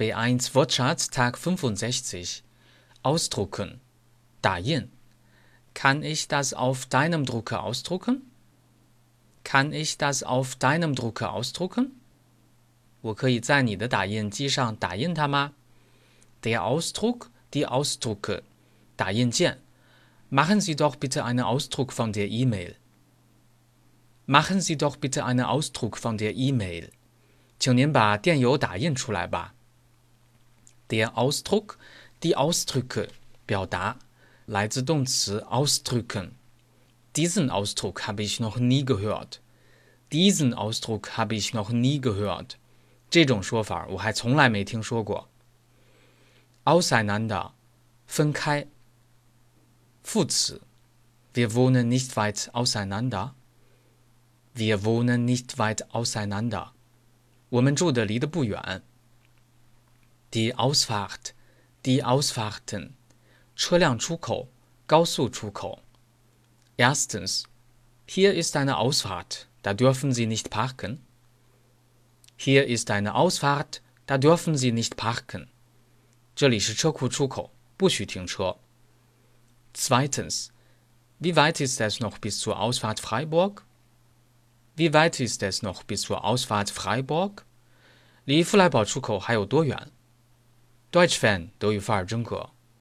[0.00, 2.42] B1 Wortschatz Tag 65
[3.02, 3.80] Ausdrucken
[4.42, 4.90] 打印
[5.72, 8.30] Kann ich das auf deinem Drucker ausdrucken?
[9.44, 11.92] Kann ich das auf deinem Drucker ausdrucken?
[13.00, 15.52] 我可以在你的打印机上打印它吗？
[16.42, 18.42] Der Ausdruck, die Ausdrucke,
[18.96, 19.58] 打印键
[20.28, 22.74] Machen Sie doch bitte einen Ausdruck von der E-Mail.
[24.26, 26.90] Machen Sie doch bitte einen Ausdruck von der E-Mail.
[27.58, 29.54] 请您把电邮打印出来吧。
[30.90, 31.78] Der Ausdruck,
[32.22, 33.08] die Ausdrücke,
[33.46, 33.96] 表达，
[34.46, 36.30] 来自动词 ausdrücken.
[37.14, 39.40] Diesen Ausdruck habe ich noch nie gehört.
[40.12, 42.56] Diesen Ausdruck habe ich noch nie gehört.
[43.10, 45.28] 这种说法我还从来没听说过。
[46.64, 47.52] Auseinander，
[48.06, 48.66] 分开。
[50.02, 50.60] 副词：
[51.34, 53.32] Wir wohnen nicht weit auseinander.
[54.54, 56.68] Wir wohnen nicht weit auseinander.
[57.48, 58.82] 我们住的离得不远。
[60.34, 61.34] Die Ausfahrt,
[61.84, 62.94] die Ausfahrten.
[63.54, 64.48] 车辆出口，
[64.86, 65.80] 高速出口。
[66.76, 67.44] Erstens,
[68.06, 71.00] hier ist eine Ausfahrt, da dürfen Sie nicht parken.
[72.36, 75.48] Hier ist eine Ausfahrt, da dürfen Sie nicht parken.
[76.34, 78.58] 这里是车库出口，不许停车。
[79.72, 80.52] Zweitens,
[81.18, 83.64] wie weit ist es noch bis zur Ausfahrt Freiburg?
[84.76, 87.46] Wie weit ist es noch bis zur Ausfahrt Freiburg?
[88.26, 89.90] 离富来堡出口还有多远
[90.91, 92.49] ？Deutsch Fan 德语范儿真格。